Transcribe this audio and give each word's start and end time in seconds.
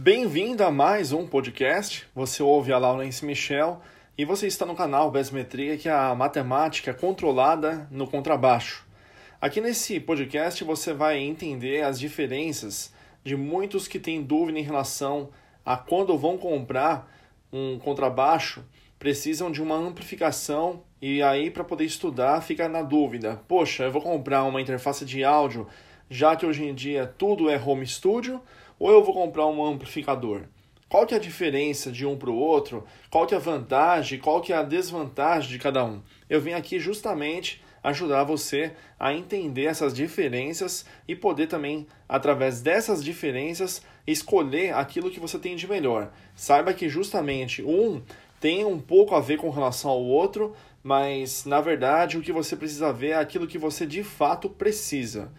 Bem-vindo 0.00 0.62
a 0.62 0.70
mais 0.70 1.10
um 1.10 1.26
podcast. 1.26 2.06
Você 2.14 2.40
ouve 2.40 2.72
a 2.72 2.78
Laurence 2.78 3.24
Michel 3.24 3.80
e 4.16 4.24
você 4.24 4.46
está 4.46 4.64
no 4.64 4.76
canal 4.76 5.10
Besmetria, 5.10 5.76
que 5.76 5.88
é 5.88 5.92
a 5.92 6.14
matemática 6.14 6.94
controlada 6.94 7.88
no 7.90 8.06
contrabaixo. 8.06 8.86
Aqui 9.40 9.60
nesse 9.60 9.98
podcast 9.98 10.62
você 10.62 10.94
vai 10.94 11.18
entender 11.18 11.82
as 11.82 11.98
diferenças 11.98 12.94
de 13.24 13.34
muitos 13.34 13.88
que 13.88 13.98
têm 13.98 14.22
dúvida 14.22 14.60
em 14.60 14.62
relação 14.62 15.30
a 15.66 15.76
quando 15.76 16.16
vão 16.16 16.38
comprar 16.38 17.12
um 17.52 17.76
contrabaixo, 17.80 18.64
precisam 19.00 19.50
de 19.50 19.60
uma 19.60 19.74
amplificação 19.74 20.80
e 21.02 21.20
aí 21.24 21.50
para 21.50 21.64
poder 21.64 21.84
estudar 21.84 22.40
fica 22.40 22.68
na 22.68 22.82
dúvida. 22.82 23.42
Poxa, 23.48 23.82
eu 23.82 23.90
vou 23.90 24.00
comprar 24.00 24.44
uma 24.44 24.60
interface 24.60 25.04
de 25.04 25.24
áudio, 25.24 25.66
já 26.10 26.36
que 26.36 26.46
hoje 26.46 26.64
em 26.64 26.74
dia 26.74 27.12
tudo 27.18 27.50
é 27.50 27.60
home 27.60 27.86
studio, 27.86 28.40
ou 28.78 28.90
eu 28.90 29.02
vou 29.02 29.14
comprar 29.14 29.46
um 29.46 29.64
amplificador? 29.64 30.42
Qual 30.88 31.06
que 31.06 31.12
é 31.12 31.18
a 31.18 31.20
diferença 31.20 31.92
de 31.92 32.06
um 32.06 32.16
para 32.16 32.30
o 32.30 32.36
outro? 32.36 32.84
Qual 33.10 33.26
que 33.26 33.34
é 33.34 33.36
a 33.36 33.40
vantagem? 33.40 34.18
Qual 34.18 34.40
que 34.40 34.52
é 34.52 34.56
a 34.56 34.62
desvantagem 34.62 35.50
de 35.50 35.58
cada 35.58 35.84
um? 35.84 36.00
Eu 36.30 36.40
vim 36.40 36.52
aqui 36.52 36.80
justamente 36.80 37.62
ajudar 37.82 38.24
você 38.24 38.72
a 38.98 39.12
entender 39.12 39.64
essas 39.64 39.92
diferenças 39.92 40.86
e 41.06 41.14
poder 41.14 41.46
também, 41.46 41.86
através 42.08 42.60
dessas 42.60 43.04
diferenças, 43.04 43.82
escolher 44.06 44.74
aquilo 44.74 45.10
que 45.10 45.20
você 45.20 45.38
tem 45.38 45.56
de 45.56 45.68
melhor. 45.68 46.10
Saiba 46.34 46.72
que 46.72 46.88
justamente 46.88 47.62
um 47.62 48.02
tem 48.40 48.64
um 48.64 48.78
pouco 48.78 49.14
a 49.14 49.20
ver 49.20 49.36
com 49.36 49.50
relação 49.50 49.90
ao 49.90 50.02
outro, 50.02 50.54
mas 50.82 51.44
na 51.44 51.60
verdade 51.60 52.16
o 52.16 52.22
que 52.22 52.32
você 52.32 52.56
precisa 52.56 52.92
ver 52.92 53.08
é 53.08 53.18
aquilo 53.18 53.46
que 53.46 53.58
você 53.58 53.84
de 53.84 54.02
fato 54.02 54.48
precisa. 54.48 55.30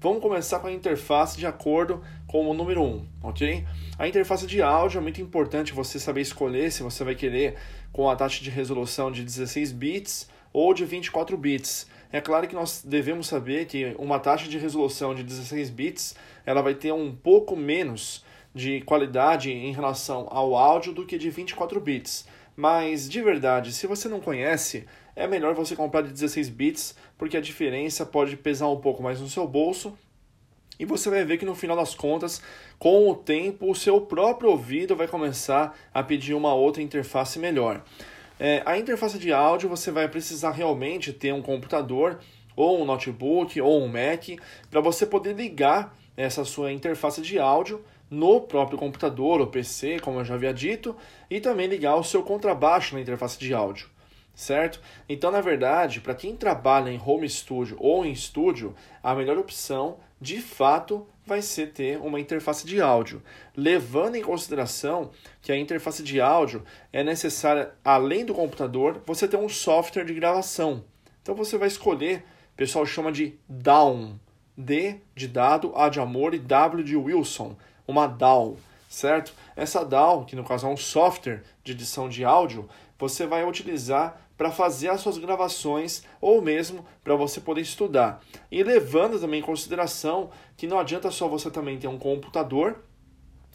Vamos 0.00 0.22
começar 0.22 0.60
com 0.60 0.68
a 0.68 0.72
interface 0.72 1.36
de 1.36 1.44
acordo 1.44 2.00
com 2.24 2.48
o 2.48 2.54
número 2.54 2.80
1, 2.80 3.04
ok? 3.20 3.66
A 3.98 4.06
interface 4.06 4.46
de 4.46 4.62
áudio 4.62 4.98
é 4.98 5.00
muito 5.00 5.20
importante 5.20 5.72
você 5.72 5.98
saber 5.98 6.20
escolher 6.20 6.70
se 6.70 6.84
você 6.84 7.02
vai 7.02 7.16
querer 7.16 7.56
com 7.92 8.08
a 8.08 8.14
taxa 8.14 8.40
de 8.40 8.48
resolução 8.48 9.10
de 9.10 9.24
16 9.24 9.72
bits 9.72 10.30
ou 10.52 10.72
de 10.72 10.84
24 10.84 11.36
bits. 11.36 11.88
É 12.12 12.20
claro 12.20 12.46
que 12.46 12.54
nós 12.54 12.84
devemos 12.84 13.26
saber 13.26 13.66
que 13.66 13.96
uma 13.98 14.20
taxa 14.20 14.48
de 14.48 14.56
resolução 14.56 15.16
de 15.16 15.24
16 15.24 15.68
bits 15.70 16.14
ela 16.46 16.62
vai 16.62 16.76
ter 16.76 16.92
um 16.92 17.12
pouco 17.12 17.56
menos 17.56 18.24
de 18.54 18.80
qualidade 18.82 19.50
em 19.50 19.72
relação 19.72 20.28
ao 20.30 20.54
áudio 20.54 20.92
do 20.92 21.04
que 21.04 21.18
de 21.18 21.28
24 21.28 21.80
bits. 21.80 22.24
Mas 22.58 23.08
de 23.08 23.22
verdade, 23.22 23.72
se 23.72 23.86
você 23.86 24.08
não 24.08 24.18
conhece, 24.20 24.84
é 25.14 25.28
melhor 25.28 25.54
você 25.54 25.76
comprar 25.76 26.02
de 26.02 26.10
16 26.10 26.48
bits, 26.48 26.96
porque 27.16 27.36
a 27.36 27.40
diferença 27.40 28.04
pode 28.04 28.36
pesar 28.36 28.66
um 28.66 28.80
pouco 28.80 29.00
mais 29.00 29.20
no 29.20 29.28
seu 29.28 29.46
bolso. 29.46 29.96
E 30.76 30.84
você 30.84 31.08
vai 31.08 31.24
ver 31.24 31.38
que 31.38 31.44
no 31.44 31.54
final 31.54 31.76
das 31.76 31.94
contas, 31.94 32.42
com 32.76 33.08
o 33.08 33.14
tempo, 33.14 33.70
o 33.70 33.76
seu 33.76 34.00
próprio 34.00 34.50
ouvido 34.50 34.96
vai 34.96 35.06
começar 35.06 35.78
a 35.94 36.02
pedir 36.02 36.34
uma 36.34 36.52
outra 36.52 36.82
interface 36.82 37.38
melhor. 37.38 37.80
É, 38.40 38.60
a 38.66 38.76
interface 38.76 39.20
de 39.20 39.32
áudio 39.32 39.68
você 39.68 39.92
vai 39.92 40.08
precisar 40.08 40.50
realmente 40.50 41.12
ter 41.12 41.32
um 41.32 41.40
computador, 41.40 42.18
ou 42.56 42.82
um 42.82 42.84
notebook, 42.84 43.60
ou 43.60 43.84
um 43.84 43.86
Mac, 43.86 44.30
para 44.68 44.80
você 44.80 45.06
poder 45.06 45.36
ligar 45.36 45.96
essa 46.16 46.44
sua 46.44 46.72
interface 46.72 47.22
de 47.22 47.38
áudio 47.38 47.84
no 48.10 48.40
próprio 48.40 48.78
computador 48.78 49.40
ou 49.40 49.46
PC, 49.46 50.00
como 50.00 50.20
eu 50.20 50.24
já 50.24 50.34
havia 50.34 50.52
dito, 50.52 50.96
e 51.30 51.40
também 51.40 51.66
ligar 51.66 51.96
o 51.96 52.04
seu 52.04 52.22
contrabaixo 52.22 52.94
na 52.94 53.00
interface 53.00 53.38
de 53.38 53.52
áudio 53.52 53.88
certo? 54.38 54.80
Então, 55.08 55.32
na 55.32 55.40
verdade, 55.40 56.00
para 56.00 56.14
quem 56.14 56.36
trabalha 56.36 56.90
em 56.90 57.02
home 57.04 57.28
studio 57.28 57.76
ou 57.80 58.06
em 58.06 58.12
estúdio, 58.12 58.72
a 59.02 59.12
melhor 59.12 59.36
opção, 59.36 59.98
de 60.20 60.40
fato, 60.40 61.04
vai 61.26 61.42
ser 61.42 61.72
ter 61.72 61.98
uma 61.98 62.20
interface 62.20 62.64
de 62.64 62.80
áudio, 62.80 63.20
levando 63.56 64.14
em 64.14 64.22
consideração 64.22 65.10
que 65.42 65.50
a 65.50 65.56
interface 65.56 66.04
de 66.04 66.20
áudio 66.20 66.62
é 66.92 67.02
necessária, 67.02 67.72
além 67.84 68.24
do 68.24 68.32
computador, 68.32 69.02
você 69.04 69.26
ter 69.26 69.36
um 69.36 69.48
software 69.48 70.04
de 70.04 70.14
gravação. 70.14 70.84
Então, 71.20 71.34
você 71.34 71.58
vai 71.58 71.66
escolher, 71.66 72.24
o 72.54 72.56
pessoal 72.56 72.86
chama 72.86 73.10
de 73.10 73.34
DAW, 73.48 74.20
D 74.56 75.00
de 75.16 75.26
dado, 75.26 75.72
A 75.74 75.88
de 75.88 75.98
amor 75.98 76.32
e 76.32 76.38
W 76.38 76.84
de 76.84 76.96
Wilson, 76.96 77.56
uma 77.88 78.06
DAW, 78.06 78.58
certo? 78.88 79.32
Essa 79.56 79.84
DAW, 79.84 80.26
que 80.26 80.36
no 80.36 80.44
caso 80.44 80.66
é 80.66 80.70
um 80.70 80.76
software 80.76 81.42
de 81.64 81.72
edição 81.72 82.08
de 82.08 82.24
áudio, 82.24 82.68
você 82.98 83.26
vai 83.26 83.44
utilizar 83.48 84.20
para 84.36 84.52
fazer 84.52 84.88
as 84.88 85.00
suas 85.00 85.18
gravações 85.18 86.04
ou 86.20 86.40
mesmo 86.40 86.84
para 87.02 87.16
você 87.16 87.40
poder 87.40 87.62
estudar. 87.62 88.20
E 88.52 88.62
levando 88.62 89.18
também 89.18 89.40
em 89.40 89.42
consideração 89.42 90.30
que 90.56 90.66
não 90.66 90.78
adianta 90.78 91.10
só 91.10 91.26
você 91.26 91.50
também 91.50 91.78
ter 91.78 91.88
um 91.88 91.98
computador, 91.98 92.84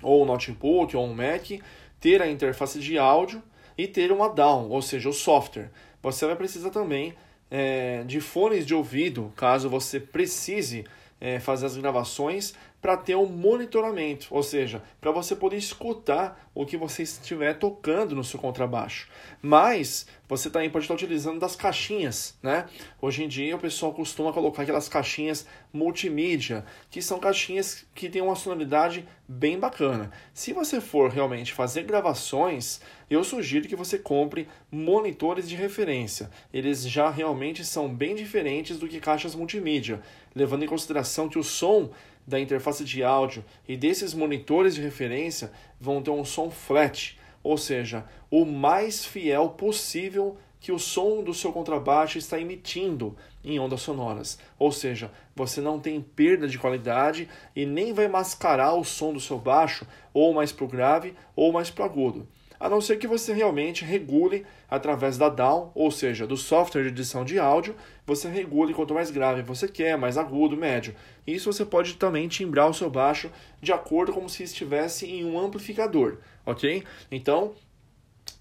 ou 0.01 0.23
um 0.23 0.25
notebook, 0.25 0.97
ou 0.97 1.05
um 1.05 1.13
Mac, 1.13 1.61
ter 2.00 2.21
a 2.21 2.29
interface 2.29 2.79
de 2.79 2.97
áudio 2.97 3.41
e 3.77 3.88
ter 3.88 4.11
uma 4.11 4.27
DAW, 4.27 4.69
ou 4.69 4.81
seja, 4.81 5.07
o 5.07 5.13
software. 5.13 5.71
Você 6.01 6.25
vai 6.25 6.35
precisar 6.35 6.69
também 6.69 7.13
é, 7.50 8.03
de 8.03 8.19
fones 8.19 8.65
de 8.65 8.75
ouvido, 8.75 9.31
caso 9.38 9.69
você 9.69 10.00
precise 10.00 10.83
é, 11.21 11.39
fazer 11.39 11.65
as 11.65 11.77
gravações 11.77 12.53
para 12.83 12.97
ter 12.97 13.16
um 13.16 13.25
monitoramento, 13.25 14.27
ou 14.29 14.44
seja, 14.44 14.83
para 14.99 15.09
você 15.09 15.38
poder 15.38 15.55
escutar 15.55 16.49
o 16.53 16.66
que 16.66 16.75
você 16.75 17.03
estiver 17.03 17.57
tocando 17.57 18.13
no 18.13 18.25
seu 18.25 18.38
contrabaixo. 18.38 19.07
Mas 19.41 20.05
você 20.27 20.49
também 20.49 20.69
pode 20.69 20.83
estar 20.83 20.94
utilizando 20.94 21.39
das 21.39 21.55
caixinhas, 21.55 22.38
né? 22.44 22.66
Hoje 23.01 23.23
em 23.23 23.29
dia 23.29 23.55
o 23.55 23.59
pessoal 23.59 23.94
costuma 23.94 24.33
colocar 24.33 24.63
aquelas 24.63 24.89
caixinhas 24.89 25.47
multimídia, 25.71 26.66
que 26.91 27.01
são 27.01 27.19
caixinhas 27.19 27.85
que 27.95 28.09
têm 28.09 28.21
uma 28.21 28.35
sonoridade 28.35 29.07
bem 29.25 29.57
bacana. 29.57 30.11
Se 30.33 30.51
você 30.51 30.81
for 30.81 31.09
realmente 31.09 31.53
fazer 31.53 31.83
gravações, 31.83 32.81
eu 33.09 33.23
sugiro 33.23 33.67
que 33.67 33.77
você 33.77 33.97
compre 33.97 34.47
monitores 34.69 35.47
de 35.47 35.55
referência. 35.55 36.29
Eles 36.53 36.83
já 36.88 37.09
realmente 37.09 37.63
são 37.63 37.88
bem 37.88 38.13
diferentes 38.13 38.77
do 38.77 38.89
que 38.89 39.00
caixas 39.00 39.35
multimídia, 39.35 40.01
levando 40.35 40.63
em 40.63 40.67
consideração 40.67 41.29
que 41.29 41.39
o 41.39 41.44
som 41.44 41.89
da 42.25 42.39
interface 42.39 42.84
de 42.84 43.03
áudio 43.03 43.44
e 43.67 43.75
desses 43.75 44.13
monitores 44.13 44.75
de 44.75 44.81
referência 44.81 45.51
vão 45.79 46.01
ter 46.01 46.11
um 46.11 46.25
som 46.25 46.50
flat, 46.50 47.19
ou 47.44 47.57
seja, 47.57 48.06
o 48.31 48.45
mais 48.45 49.06
fiel 49.06 49.50
possível 49.50 50.38
que 50.59 50.72
o 50.72 50.79
som 50.79 51.22
do 51.22 51.33
seu 51.33 51.51
contrabaixo 51.51 52.17
está 52.17 52.39
emitindo 52.39 53.17
em 53.44 53.59
ondas 53.59 53.81
sonoras. 53.81 54.39
Ou 54.57 54.72
seja, 54.72 55.12
você 55.35 55.59
não 55.59 55.78
tem 55.78 56.00
perda 56.00 56.47
de 56.47 56.57
qualidade 56.57 57.28
e 57.53 57.66
nem 57.66 57.91
vai 57.91 58.07
mascarar 58.07 58.73
o 58.73 58.83
som 58.85 59.12
do 59.12 59.19
seu 59.19 59.38
baixo 59.38 59.85
ou 60.13 60.33
mais 60.33 60.53
para 60.53 60.63
o 60.63 60.69
grave 60.69 61.13
ou 61.35 61.51
mais 61.51 61.69
para 61.69 61.83
o 61.83 61.85
agudo 61.85 62.28
a 62.63 62.69
não 62.69 62.79
ser 62.79 62.96
que 62.96 63.06
você 63.06 63.34
realmente 63.34 63.84
regule 63.84 64.46
através 64.69 65.18
da 65.18 65.28
DAW, 65.28 65.74
ou 65.75 65.91
seja, 65.91 66.25
do 66.25 66.38
software 66.38 66.84
de 66.84 66.88
edição 66.88 67.25
de 67.25 67.38
áudio, 67.38 67.75
você 68.06 68.29
regule 68.29 68.74
quanto 68.74 68.94
mais 68.94 69.12
grave 69.12 69.41
você 69.41 69.68
quer, 69.68 69.97
mais 69.97 70.18
agudo, 70.18 70.56
médio. 70.56 70.96
Isso 71.28 71.51
você 71.51 71.66
pode 71.66 71.96
também 71.96 72.25
timbrar 72.29 72.69
o 72.69 72.74
seu 72.74 72.90
baixo 72.90 73.29
de 73.62 73.74
acordo 73.74 74.13
como 74.13 74.29
se 74.29 74.44
estivesse 74.44 75.06
em 75.06 75.25
um 75.25 75.38
amplificador, 75.38 76.19
ok? 76.46 76.85
Então, 77.12 77.51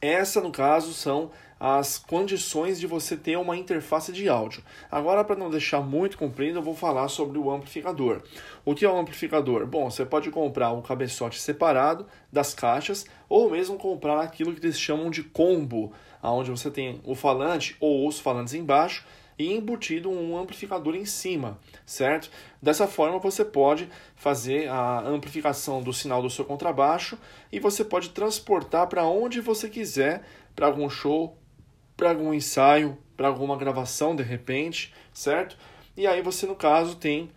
essa 0.00 0.40
no 0.40 0.52
caso 0.52 0.92
são 0.94 1.32
as 1.64 1.96
condições 1.96 2.80
de 2.80 2.88
você 2.88 3.16
ter 3.16 3.38
uma 3.38 3.56
interface 3.56 4.10
de 4.10 4.28
áudio. 4.28 4.64
Agora, 4.90 5.22
para 5.22 5.36
não 5.36 5.48
deixar 5.48 5.80
muito 5.80 6.18
comprido, 6.18 6.58
eu 6.58 6.62
vou 6.62 6.74
falar 6.74 7.06
sobre 7.06 7.38
o 7.38 7.52
amplificador. 7.52 8.20
O 8.64 8.74
que 8.74 8.84
é 8.84 8.90
um 8.90 8.98
amplificador? 8.98 9.64
Bom, 9.64 9.88
você 9.88 10.04
pode 10.04 10.28
comprar 10.32 10.72
um 10.72 10.82
cabeçote 10.82 11.38
separado 11.38 12.04
das 12.32 12.52
caixas 12.52 13.06
ou 13.28 13.48
mesmo 13.48 13.76
comprar 13.76 14.20
aquilo 14.22 14.52
que 14.52 14.66
eles 14.66 14.76
chamam 14.76 15.08
de 15.08 15.22
combo, 15.22 15.92
onde 16.20 16.50
você 16.50 16.68
tem 16.68 17.00
o 17.04 17.14
falante 17.14 17.76
ou 17.78 18.08
os 18.08 18.18
falantes 18.18 18.54
embaixo 18.54 19.06
e 19.38 19.52
embutido 19.52 20.10
um 20.10 20.36
amplificador 20.36 20.96
em 20.96 21.04
cima, 21.04 21.60
certo? 21.86 22.28
Dessa 22.60 22.88
forma 22.88 23.20
você 23.20 23.44
pode 23.44 23.88
fazer 24.16 24.68
a 24.68 24.98
amplificação 25.02 25.80
do 25.80 25.92
sinal 25.92 26.20
do 26.20 26.28
seu 26.28 26.44
contrabaixo 26.44 27.16
e 27.52 27.60
você 27.60 27.84
pode 27.84 28.10
transportar 28.10 28.88
para 28.88 29.06
onde 29.06 29.40
você 29.40 29.68
quiser, 29.68 30.24
para 30.56 30.66
algum 30.66 30.90
show, 30.90 31.38
para 32.02 32.10
algum 32.10 32.34
ensaio, 32.34 32.98
para 33.16 33.28
alguma 33.28 33.56
gravação 33.56 34.16
de 34.16 34.24
repente, 34.24 34.92
certo? 35.14 35.56
E 35.96 36.04
aí 36.04 36.20
você, 36.20 36.46
no 36.46 36.56
caso, 36.56 36.96
tem 36.96 37.30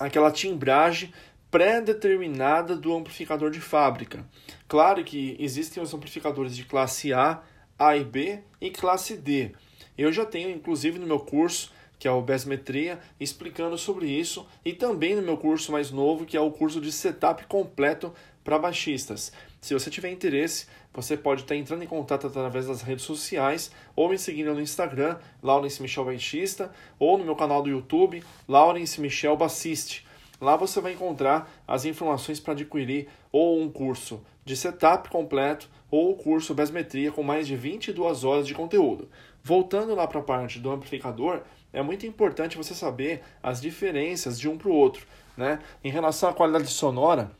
aquela 0.00 0.32
timbragem 0.32 1.14
pré-determinada 1.52 2.74
do 2.74 2.92
amplificador 2.92 3.48
de 3.48 3.60
fábrica. 3.60 4.26
Claro 4.66 5.04
que 5.04 5.36
existem 5.38 5.80
os 5.80 5.94
amplificadores 5.94 6.56
de 6.56 6.64
classe 6.64 7.12
A, 7.12 7.40
A 7.78 7.96
e 7.96 8.02
B 8.02 8.40
e 8.60 8.70
classe 8.70 9.16
D. 9.16 9.52
Eu 9.96 10.12
já 10.12 10.26
tenho, 10.26 10.50
inclusive, 10.50 10.98
no 10.98 11.06
meu 11.06 11.20
curso, 11.20 11.70
que 11.96 12.08
é 12.08 12.10
o 12.10 12.20
Besmetria, 12.20 12.98
explicando 13.20 13.78
sobre 13.78 14.08
isso, 14.08 14.48
e 14.64 14.72
também 14.72 15.14
no 15.14 15.22
meu 15.22 15.36
curso 15.36 15.70
mais 15.70 15.92
novo, 15.92 16.26
que 16.26 16.36
é 16.36 16.40
o 16.40 16.50
curso 16.50 16.80
de 16.80 16.90
setup 16.90 17.46
completo 17.46 18.12
para 18.42 18.58
baixistas. 18.58 19.32
Se 19.66 19.74
você 19.74 19.90
tiver 19.90 20.12
interesse, 20.12 20.68
você 20.94 21.16
pode 21.16 21.42
estar 21.42 21.56
entrando 21.56 21.82
em 21.82 21.88
contato 21.88 22.28
através 22.28 22.68
das 22.68 22.82
redes 22.82 23.04
sociais 23.04 23.72
ou 23.96 24.08
me 24.08 24.16
seguindo 24.16 24.54
no 24.54 24.60
Instagram, 24.60 25.18
Laurence 25.42 25.82
Michel 25.82 26.04
Baixista, 26.04 26.70
ou 27.00 27.18
no 27.18 27.24
meu 27.24 27.34
canal 27.34 27.60
do 27.64 27.68
YouTube, 27.68 28.22
Laurence 28.46 29.00
Michel 29.00 29.36
Bassiste. 29.36 30.06
Lá 30.40 30.54
você 30.54 30.80
vai 30.80 30.92
encontrar 30.92 31.50
as 31.66 31.84
informações 31.84 32.38
para 32.38 32.52
adquirir 32.52 33.08
ou 33.32 33.60
um 33.60 33.68
curso 33.68 34.22
de 34.44 34.56
setup 34.56 35.08
completo 35.08 35.68
ou 35.90 36.12
o 36.12 36.14
curso 36.14 36.54
Besmetria 36.54 37.10
com 37.10 37.24
mais 37.24 37.48
de 37.48 37.56
22 37.56 38.22
horas 38.22 38.46
de 38.46 38.54
conteúdo. 38.54 39.08
Voltando 39.42 39.96
lá 39.96 40.06
para 40.06 40.20
a 40.20 40.22
parte 40.22 40.60
do 40.60 40.70
amplificador, 40.70 41.40
é 41.72 41.82
muito 41.82 42.06
importante 42.06 42.56
você 42.56 42.72
saber 42.72 43.20
as 43.42 43.60
diferenças 43.60 44.38
de 44.38 44.48
um 44.48 44.56
para 44.56 44.68
o 44.68 44.72
outro. 44.72 45.04
Né? 45.36 45.58
Em 45.82 45.90
relação 45.90 46.28
à 46.28 46.32
qualidade 46.32 46.68
sonora, 46.68 47.32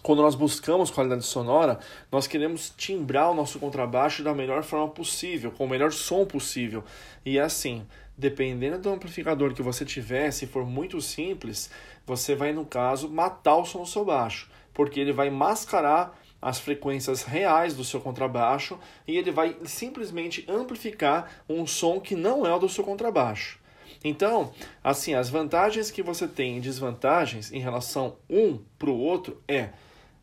quando 0.00 0.22
nós 0.22 0.34
buscamos 0.34 0.90
qualidade 0.90 1.24
sonora, 1.24 1.78
nós 2.10 2.26
queremos 2.26 2.72
timbrar 2.76 3.30
o 3.30 3.34
nosso 3.34 3.58
contrabaixo 3.58 4.22
da 4.22 4.32
melhor 4.32 4.62
forma 4.62 4.88
possível, 4.88 5.50
com 5.50 5.64
o 5.64 5.68
melhor 5.68 5.92
som 5.92 6.24
possível. 6.24 6.82
E 7.24 7.38
é 7.38 7.42
assim, 7.42 7.86
dependendo 8.16 8.78
do 8.78 8.90
amplificador 8.90 9.52
que 9.52 9.62
você 9.62 9.84
tiver, 9.84 10.30
se 10.30 10.46
for 10.46 10.64
muito 10.64 11.00
simples, 11.00 11.70
você 12.06 12.34
vai, 12.34 12.52
no 12.52 12.64
caso, 12.64 13.08
matar 13.08 13.56
o 13.56 13.64
som 13.64 13.80
do 13.80 13.88
seu 13.88 14.04
baixo, 14.04 14.50
porque 14.72 14.98
ele 14.98 15.12
vai 15.12 15.30
mascarar 15.30 16.18
as 16.40 16.58
frequências 16.58 17.22
reais 17.22 17.74
do 17.74 17.84
seu 17.84 18.00
contrabaixo 18.00 18.76
e 19.06 19.16
ele 19.16 19.30
vai 19.30 19.56
simplesmente 19.64 20.44
amplificar 20.48 21.44
um 21.48 21.66
som 21.66 22.00
que 22.00 22.16
não 22.16 22.44
é 22.44 22.52
o 22.52 22.58
do 22.58 22.68
seu 22.68 22.82
contrabaixo. 22.82 23.61
Então, 24.04 24.52
assim, 24.82 25.14
as 25.14 25.28
vantagens 25.28 25.90
que 25.90 26.02
você 26.02 26.26
tem 26.26 26.58
e 26.58 26.60
desvantagens 26.60 27.52
em 27.52 27.60
relação 27.60 28.16
um 28.28 28.58
para 28.78 28.90
o 28.90 28.98
outro 28.98 29.40
é 29.46 29.70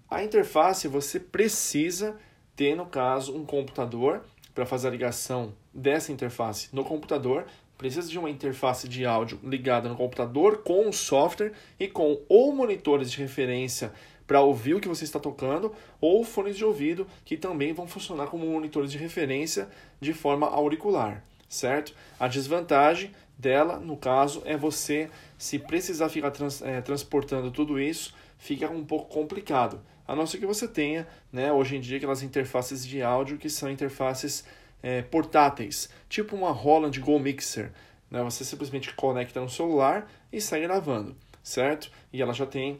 a 0.10 0.24
interface 0.24 0.88
você 0.88 1.20
precisa 1.20 2.18
ter, 2.56 2.76
no 2.76 2.86
caso, 2.86 3.36
um 3.36 3.46
computador 3.46 4.24
para 4.54 4.66
fazer 4.66 4.88
a 4.88 4.92
ligação 4.92 5.54
dessa 5.74 6.12
interface 6.12 6.68
no 6.74 6.84
computador. 6.84 7.46
Precisa 7.78 8.10
de 8.10 8.20
uma 8.20 8.30
interface 8.30 8.90
de 8.90 9.06
áudio 9.06 9.40
ligada 9.42 9.88
no 9.88 9.96
computador 9.96 10.64
com 10.64 10.90
o 10.90 10.92
software 10.92 11.54
e 11.80 11.88
com 11.88 12.20
ou 12.28 12.54
monitores 12.54 13.10
de 13.10 13.18
referência 13.18 13.94
para 14.28 14.42
ouvir 14.42 14.76
o 14.76 14.80
que 14.80 14.88
você 14.88 15.06
está 15.06 15.20
tocando, 15.20 15.74
ou 16.00 16.24
fones 16.24 16.56
de 16.56 16.64
ouvido 16.64 17.08
que 17.26 17.36
também 17.36 17.74
vão 17.74 17.88
funcionar 17.88 18.28
como 18.28 18.46
monitores 18.46 18.92
de 18.92 18.98
referência 18.98 19.70
de 20.00 20.14
forma 20.14 20.48
auricular, 20.48 21.24
certo? 21.48 21.96
A 22.20 22.28
desvantagem 22.28 23.12
dela, 23.40 23.80
no 23.80 23.96
caso, 23.96 24.42
é 24.46 24.58
você, 24.58 25.10
se 25.38 25.58
precisar 25.58 26.10
ficar 26.10 26.30
trans, 26.32 26.62
é, 26.62 26.82
transportando 26.82 27.50
tudo 27.50 27.80
isso, 27.80 28.14
fica 28.38 28.70
um 28.70 28.84
pouco 28.84 29.08
complicado. 29.08 29.80
A 30.06 30.14
não 30.14 30.28
ser 30.28 30.40
que 30.40 30.46
você 30.46 30.68
tenha, 30.68 31.08
né, 31.32 31.54
hoje 31.54 31.78
em 31.78 31.80
dia, 31.80 31.98
aquelas 31.98 32.22
interfaces 32.22 32.86
de 32.86 33.02
áudio 33.02 33.38
que 33.38 33.50
são 33.50 33.72
interfaces 33.72 34.44
é, 34.84 35.02
portáteis, 35.02 35.90
tipo 36.10 36.36
uma 36.36 36.52
Roland 36.52 37.00
Go 37.00 37.18
Mixer. 37.18 37.72
Né? 38.12 38.22
Você 38.24 38.44
simplesmente 38.44 38.94
conecta 38.94 39.40
no 39.40 39.50
celular 39.50 40.12
e 40.34 40.42
sai 40.42 40.62
gravando, 40.62 41.16
certo? 41.42 41.90
E 42.12 42.22
ela 42.22 42.34
já 42.34 42.46
tem 42.46 42.80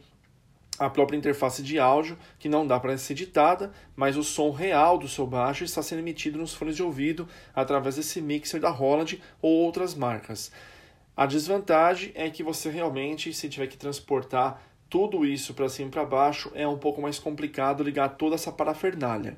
a 0.80 0.90
própria 0.90 1.18
interface 1.18 1.62
de 1.62 1.78
áudio, 1.78 2.18
que 2.40 2.48
não 2.48 2.66
dá 2.66 2.80
para 2.80 2.98
ser 2.98 3.14
editada, 3.14 3.72
mas 3.96 4.16
o 4.16 4.24
som 4.24 4.50
real 4.50 4.98
do 4.98 5.08
seu 5.08 5.28
baixo 5.28 5.64
está 5.66 5.84
sendo 5.84 6.00
emitido 6.00 6.40
nos 6.40 6.54
fones 6.54 6.76
de 6.76 6.82
ouvido 6.82 7.28
através 7.54 7.98
desse 7.98 8.22
mixer 8.22 8.62
da 8.62 8.70
Roland 8.70 9.20
ou 9.42 9.52
outras 9.52 9.94
marcas. 9.94 10.52
A 11.16 11.26
desvantagem 11.26 12.14
é 12.16 12.30
que 12.30 12.42
você 12.42 12.70
realmente, 12.70 13.34
se 13.34 13.50
tiver 13.50 13.68
que 13.68 13.78
transportar 13.78 14.64
tudo 14.90 15.26
isso 15.26 15.54
para 15.54 15.68
cima 15.68 15.90
e 15.90 15.92
para 15.92 16.06
baixo, 16.06 16.50
é 16.56 16.66
um 16.66 16.78
pouco 16.78 17.02
mais 17.02 17.20
complicado 17.20 17.84
ligar 17.84 18.10
toda 18.16 18.36
essa 18.36 18.52
parafernália. 18.52 19.38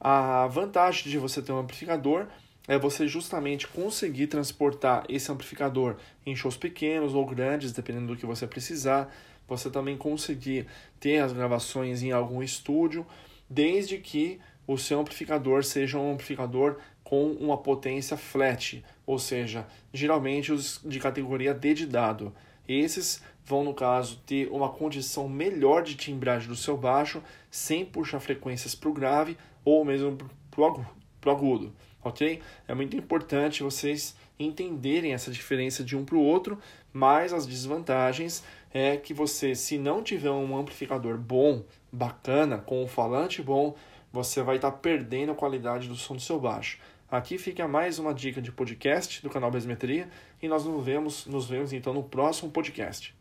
A 0.00 0.46
vantagem 0.46 1.10
de 1.10 1.18
você 1.18 1.42
ter 1.42 1.52
um 1.52 1.58
amplificador 1.58 2.26
é 2.68 2.78
você 2.78 3.08
justamente 3.08 3.66
conseguir 3.66 4.28
transportar 4.28 5.04
esse 5.08 5.30
amplificador 5.30 5.96
em 6.24 6.34
shows 6.36 6.56
pequenos 6.56 7.14
ou 7.14 7.26
grandes, 7.26 7.72
dependendo 7.72 8.08
do 8.08 8.16
que 8.16 8.24
você 8.24 8.46
precisar 8.46 9.12
você 9.56 9.70
também 9.70 9.96
conseguir 9.96 10.66
ter 10.98 11.18
as 11.18 11.32
gravações 11.32 12.02
em 12.02 12.10
algum 12.10 12.42
estúdio, 12.42 13.06
desde 13.48 13.98
que 13.98 14.40
o 14.66 14.78
seu 14.78 15.00
amplificador 15.00 15.64
seja 15.64 15.98
um 15.98 16.12
amplificador 16.12 16.78
com 17.04 17.32
uma 17.32 17.58
potência 17.58 18.16
flat, 18.16 18.82
ou 19.06 19.18
seja, 19.18 19.66
geralmente 19.92 20.50
os 20.50 20.80
de 20.84 20.98
categoria 20.98 21.52
D 21.52 21.74
de 21.74 21.86
dado. 21.86 22.32
Esses 22.66 23.22
vão, 23.44 23.64
no 23.64 23.74
caso, 23.74 24.22
ter 24.24 24.48
uma 24.50 24.70
condição 24.70 25.28
melhor 25.28 25.82
de 25.82 25.94
timbragem 25.94 26.48
do 26.48 26.56
seu 26.56 26.76
baixo, 26.76 27.22
sem 27.50 27.84
puxar 27.84 28.20
frequências 28.20 28.74
para 28.74 28.88
o 28.88 28.94
grave 28.94 29.36
ou 29.64 29.84
mesmo 29.84 30.16
para 30.50 30.62
o 30.62 31.30
agudo, 31.30 31.72
ok? 32.02 32.40
É 32.66 32.74
muito 32.74 32.96
importante 32.96 33.62
vocês 33.62 34.16
entenderem 34.42 35.12
essa 35.14 35.30
diferença 35.30 35.82
de 35.82 35.96
um 35.96 36.04
para 36.04 36.16
o 36.16 36.22
outro, 36.22 36.58
mas 36.92 37.32
as 37.32 37.46
desvantagens 37.46 38.44
é 38.72 38.96
que 38.96 39.12
você, 39.12 39.54
se 39.54 39.78
não 39.78 40.02
tiver 40.02 40.30
um 40.30 40.56
amplificador 40.56 41.18
bom, 41.18 41.62
bacana, 41.90 42.58
com 42.58 42.82
um 42.82 42.88
falante 42.88 43.42
bom, 43.42 43.74
você 44.12 44.42
vai 44.42 44.56
estar 44.56 44.70
tá 44.70 44.76
perdendo 44.76 45.32
a 45.32 45.34
qualidade 45.34 45.88
do 45.88 45.94
som 45.94 46.14
do 46.14 46.20
seu 46.20 46.38
baixo. 46.40 46.78
Aqui 47.10 47.36
fica 47.36 47.68
mais 47.68 47.98
uma 47.98 48.14
dica 48.14 48.40
de 48.40 48.50
podcast 48.50 49.22
do 49.22 49.28
canal 49.28 49.50
Besmetria 49.50 50.08
e 50.40 50.48
nós 50.48 50.64
nos 50.64 50.84
vemos, 50.84 51.26
nos 51.26 51.46
vemos 51.46 51.72
então 51.72 51.92
no 51.92 52.02
próximo 52.02 52.50
podcast. 52.50 53.14